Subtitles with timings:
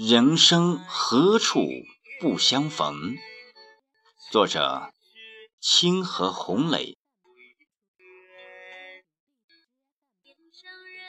[0.00, 1.66] 人生何处
[2.20, 3.16] 不相逢？
[4.30, 4.92] 作者：
[5.60, 6.96] 清河红磊。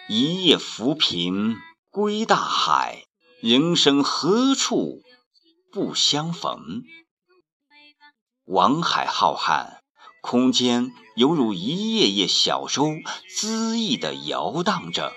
[0.08, 1.58] 一夜浮萍
[1.92, 3.06] 归大海，
[3.42, 5.04] 人生何处
[5.72, 6.82] 不相逢？
[8.46, 9.82] 王海浩瀚，
[10.20, 12.88] 空间犹如一叶叶小舟，
[13.30, 15.14] 恣意地摇荡着。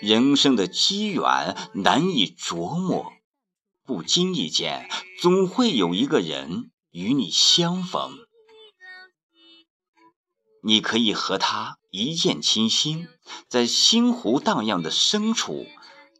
[0.00, 3.12] 人生的机缘难以琢磨，
[3.84, 4.88] 不经意间
[5.20, 8.18] 总会有一个人与你相逢。
[10.62, 13.08] 你可以和他一见倾心，
[13.48, 15.66] 在星湖荡漾的深处，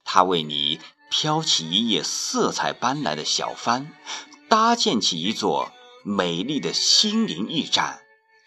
[0.05, 3.93] 他为你飘起一叶色彩斑斓的小帆，
[4.49, 5.71] 搭建起一座
[6.05, 8.01] 美丽的心灵驿站。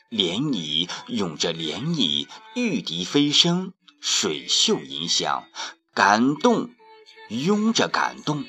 [0.09, 3.71] 涟漪涌着涟漪，玉笛飞声。
[4.01, 5.47] 水袖银香，
[5.93, 6.71] 感动
[7.29, 8.43] 拥着感动，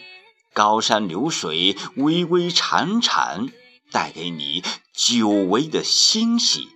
[0.54, 3.52] 高山流水微微潺潺，
[3.90, 4.64] 带给你
[4.94, 6.68] 久违的欣喜。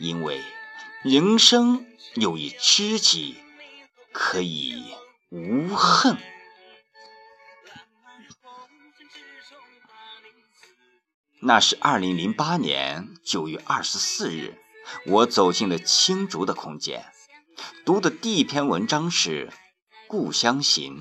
[0.00, 0.42] 因为
[1.02, 3.36] 人生有一知己，
[4.12, 4.84] 可以
[5.30, 6.18] 无恨。
[11.40, 14.58] 那是二零零八年九月二十四日，
[15.06, 17.12] 我走进了青竹的空间。
[17.84, 19.48] 读的第一篇文章是
[20.08, 20.98] 《故乡行》，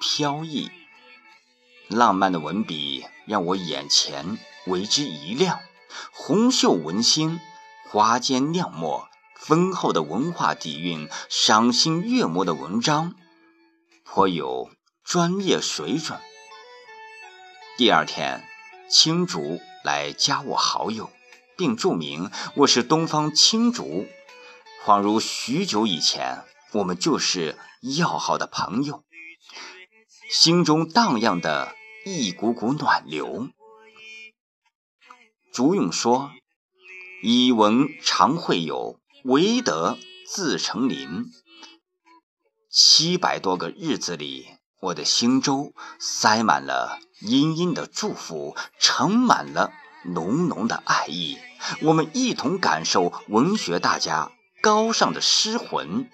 [0.00, 0.70] 飘逸、
[1.88, 5.58] 浪漫的文笔让我眼前为之一亮。
[6.12, 7.40] 红袖文心，
[7.90, 9.08] 花间亮墨，
[9.40, 13.14] 丰厚的文化底蕴，赏心悦目的文章，
[14.04, 14.70] 颇有
[15.02, 16.20] 专业水准。
[17.78, 18.46] 第二天，
[18.90, 21.10] 青竹来加我好友，
[21.56, 24.06] 并注明我是东方青竹。
[24.86, 27.58] 恍如许久以前，我们就是
[27.98, 29.02] 要好的朋友，
[30.30, 31.74] 心中荡漾的
[32.04, 33.48] 一股股暖流。
[35.52, 36.30] 竹永说
[37.20, 41.24] ：“以文常会友，唯德自成林。”
[42.70, 44.46] 七百多个日子里，
[44.80, 49.72] 我的心中塞满了殷殷的祝福，盛满了
[50.04, 51.38] 浓浓的爱意。
[51.82, 54.30] 我们一同感受文学大家。
[54.66, 56.10] 高尚的诗魂，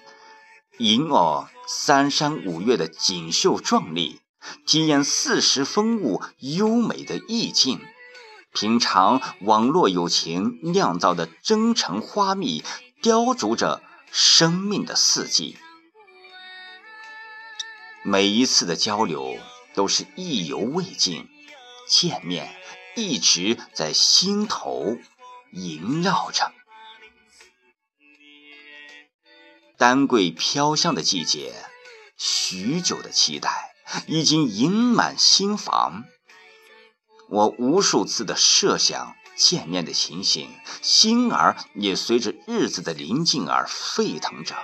[0.76, 4.20] 吟哦三山五岳的锦绣壮丽，
[4.66, 7.80] 体验四时风物优美的意境，
[8.52, 12.62] 品尝网络友情酿造的真诚花蜜，
[13.00, 15.56] 雕琢着生命的四季。
[18.02, 19.38] 每一次的交流
[19.72, 21.26] 都是意犹未尽，
[21.88, 22.54] 见面
[22.96, 24.98] 一直在心头
[25.52, 26.52] 萦绕着。
[29.82, 31.56] 丹桂飘香的季节，
[32.16, 33.74] 许久的期待
[34.06, 36.04] 已经盈满心房。
[37.28, 44.54] 我无数次的设想见面的情形，心儿也随着日子的临近而沸腾着。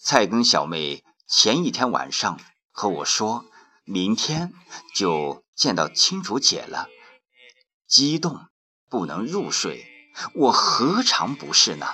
[0.00, 2.38] 菜根小妹前一天晚上
[2.70, 3.44] 和我说，
[3.82, 4.52] 明天
[4.94, 6.86] 就见到青竹姐了，
[7.88, 8.46] 激动
[8.88, 9.84] 不能入睡。
[10.32, 11.88] 我何尝不是呢？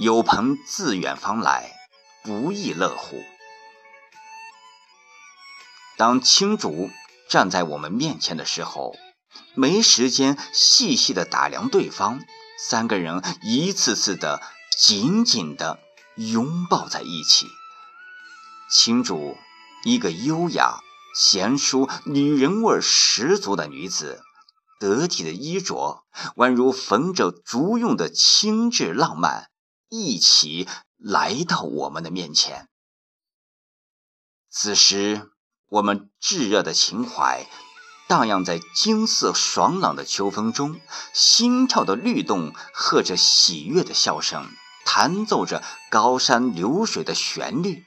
[0.00, 1.72] 有朋自远方来，
[2.22, 3.20] 不亦乐乎。
[5.96, 6.88] 当青竹
[7.28, 8.94] 站在我们面前的时候，
[9.56, 12.20] 没时间细细的打量对方，
[12.56, 14.40] 三个人一次次的
[14.78, 15.80] 紧紧的
[16.14, 17.48] 拥抱在一起。
[18.70, 19.36] 青竹，
[19.82, 20.78] 一个优雅、
[21.16, 24.22] 贤淑、女人味十足的女子，
[24.78, 26.04] 得体的衣着
[26.36, 29.50] 宛如缝着竹用的轻质浪漫。
[29.88, 32.68] 一起来到我们的面前。
[34.50, 35.30] 此时，
[35.68, 37.46] 我们炙热的情怀
[38.08, 40.80] 荡漾在金色爽朗的秋风中，
[41.12, 44.50] 心跳的律动和着喜悦的笑声，
[44.84, 47.84] 弹奏着高山流水的旋律。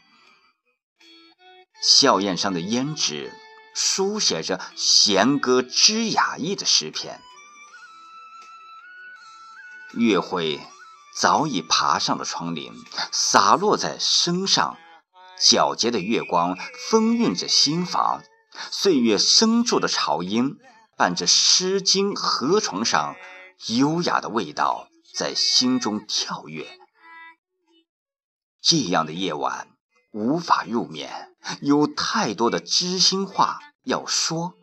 [1.81, 3.33] 笑靥上的胭脂
[3.73, 7.19] 书写着弦歌之雅意的诗篇。
[9.93, 10.59] 月会。
[11.15, 12.71] 早已爬上了窗棂，
[13.11, 14.77] 洒落在身上。
[15.39, 16.55] 皎洁的月光
[16.89, 18.21] 丰韵着心房，
[18.69, 20.57] 岁月深处的潮音
[20.95, 23.15] 伴着《诗经》河床上
[23.67, 26.67] 优雅的味道，在心中跳跃。
[28.61, 29.69] 这样的夜晚
[30.11, 34.53] 无法入眠，有太多的知心话要说，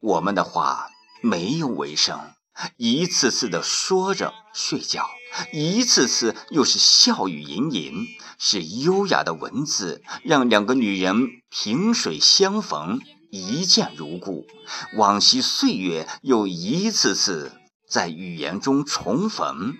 [0.00, 0.88] 我们的话
[1.20, 2.32] 没有尾声，
[2.76, 5.08] 一次次的说着睡觉。
[5.52, 13.00] 一次次又是笑语盈盈，是优雅的文字，让两个女人萍水相逢，
[13.30, 14.48] 一见如故。
[14.96, 17.52] 往昔岁月又一次次
[17.88, 19.76] 在语言中重逢，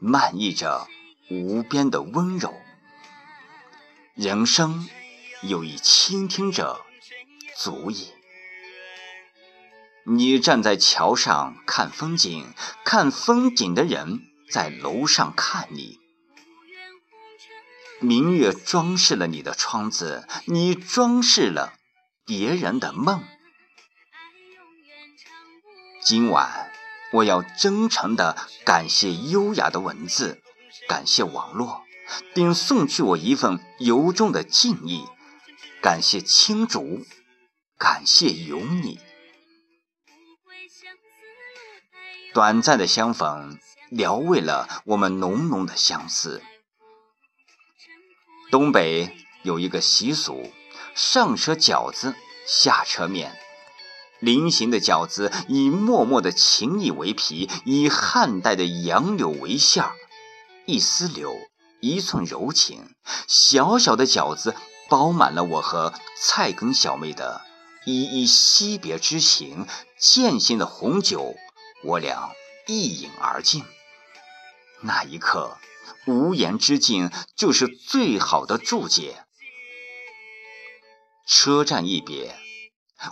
[0.00, 0.88] 漫溢着
[1.30, 2.54] 无边的温柔。
[4.14, 4.88] 人生
[5.42, 6.80] 有一倾听者，
[7.58, 8.15] 足矣。
[10.08, 12.46] 你站在桥上看风景，
[12.84, 14.22] 看风景的人。
[14.48, 15.98] 在楼上看你，
[18.00, 21.72] 明月装饰了你的窗子，你装饰了
[22.24, 23.24] 别人的梦。
[26.00, 26.70] 今晚，
[27.12, 30.40] 我要真诚的感谢优雅的文字，
[30.88, 31.82] 感谢网络，
[32.32, 35.04] 并送去我一份由衷的敬意。
[35.82, 37.04] 感谢青竹，
[37.76, 39.00] 感谢有你。
[42.36, 43.58] 短暂的相逢。
[43.88, 46.42] 聊慰了我们浓浓的相思。
[48.50, 50.52] 东北有一个习俗，
[50.94, 52.14] 上车饺子，
[52.46, 53.34] 下车面。
[54.20, 59.94] 临行的饺子以默默的情谊为皮，以汉代的杨柳为馅儿。
[60.66, 61.34] 一丝柳，
[61.80, 62.94] 一寸柔情。
[63.26, 64.54] 小小的饺子
[64.90, 67.40] 包满了我和菜根小妹的
[67.86, 69.66] 依依惜别之情。
[69.98, 71.34] 渐行的红酒，
[71.86, 72.34] 我俩
[72.66, 73.64] 一饮而尽。
[74.80, 75.56] 那一刻，
[76.06, 79.24] 无言之境就是最好的注解。
[81.26, 82.36] 车站一别，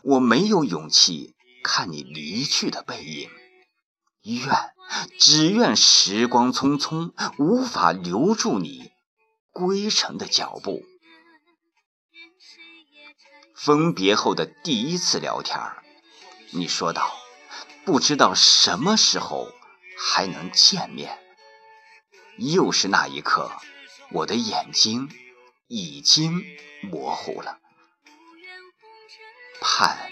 [0.02, 3.30] 我没有勇气看你离去的背影。
[4.22, 4.48] 愿，
[5.18, 8.90] 只愿时光匆匆，无法留住你
[9.52, 10.84] 归程的脚步。
[13.54, 15.58] 分别后的第一次聊天，
[16.50, 17.14] 你说道
[17.84, 19.52] ：“不知道什么时候
[19.98, 21.19] 还能见面。”
[22.36, 23.52] 又是那一刻，
[24.10, 25.08] 我的眼睛
[25.69, 26.42] 已经
[26.82, 27.58] 模糊了。
[29.60, 30.10] 盼，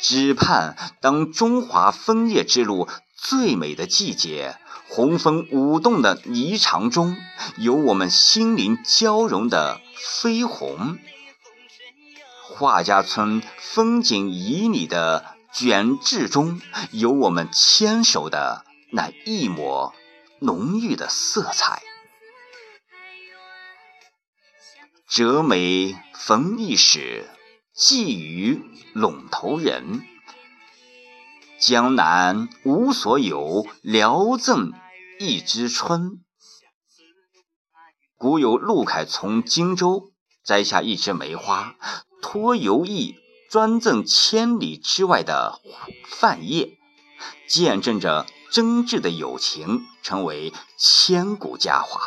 [0.00, 7.16] 只盼当中华枫叶之路最美的季节，红枫舞动的霓裳中，
[7.56, 10.98] 有我们心灵交融的绯红；
[12.42, 16.60] 画家村风景旖旎的卷纸中，
[16.92, 19.94] 有我们牵手的那一抹。
[20.44, 21.84] 浓郁的色彩，
[25.08, 27.30] 折梅逢驿使，
[27.72, 28.60] 寄于
[28.92, 30.04] 陇头人。
[31.60, 34.72] 江南无所有，聊赠
[35.20, 36.24] 一枝春。
[38.16, 40.10] 古有陆凯从荆州
[40.42, 41.76] 摘下一枝梅花，
[42.20, 43.14] 托游意
[43.52, 45.60] 专赠千里之外的
[46.06, 46.78] 范晔，
[47.46, 48.24] 见证着。
[48.50, 52.02] 真挚的友情成为千古佳话。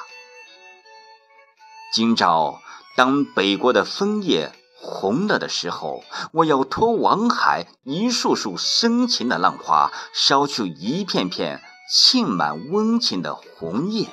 [1.91, 2.61] 今朝
[2.95, 6.03] 当北国的枫叶红了的时候，
[6.33, 14.09] 我要托王海一束束深情的浪花，捎去一片片沁满温情的红叶，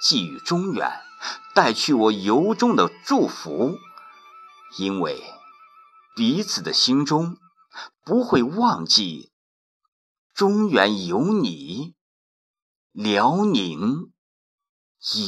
[0.00, 0.92] 寄予中原，
[1.54, 3.78] 带去我由衷的祝福。
[4.78, 5.22] 因为
[6.14, 7.36] 彼此的心中
[8.04, 9.32] 不会忘记。
[10.32, 11.94] 中原有你，
[12.92, 14.12] 辽宁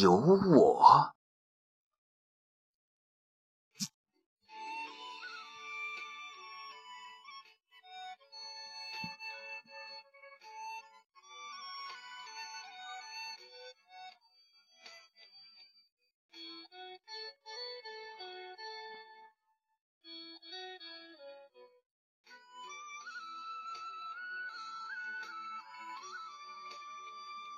[0.00, 1.15] 有我。